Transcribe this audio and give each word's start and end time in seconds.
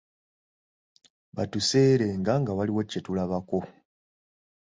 Batuseerenga 1.35 2.33
nga 2.41 2.51
waliwo 2.57 2.81
kye 2.89 2.99
tulabako. 3.05 3.59